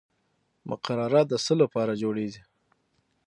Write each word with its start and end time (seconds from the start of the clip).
مقرره 0.69 1.21
د 1.31 1.31
څه 1.45 1.53
لپاره 1.61 1.93
جوړیږي؟ 2.01 2.41